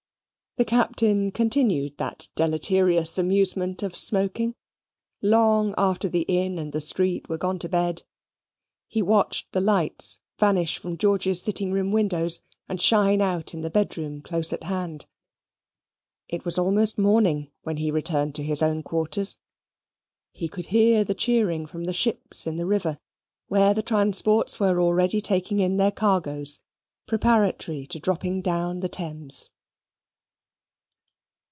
[0.57, 4.55] The Captain continued that deleterious amusement of smoking,
[5.21, 8.03] long after the inn and the street were gone to bed.
[8.89, 13.69] He watched the lights vanish from George's sitting room windows, and shine out in the
[13.69, 15.05] bedroom close at hand.
[16.27, 19.37] It was almost morning when he returned to his own quarters.
[20.33, 22.99] He could hear the cheering from the ships in the river,
[23.47, 26.59] where the transports were already taking in their cargoes
[27.07, 29.49] preparatory to dropping down the Thames.